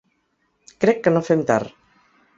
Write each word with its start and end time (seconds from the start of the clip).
Crec 0.85 1.03
que 1.07 1.15
no 1.15 1.23
fem 1.29 1.47
tard. 1.53 1.77